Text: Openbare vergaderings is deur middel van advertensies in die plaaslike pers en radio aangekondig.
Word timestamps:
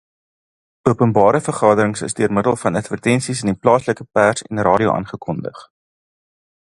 Openbare 0.91 1.41
vergaderings 1.47 2.03
is 2.07 2.15
deur 2.19 2.33
middel 2.37 2.57
van 2.63 2.79
advertensies 2.81 3.43
in 3.45 3.51
die 3.53 3.59
plaaslike 3.67 4.09
pers 4.19 4.45
en 4.49 4.63
radio 4.69 4.95
aangekondig. 4.99 5.63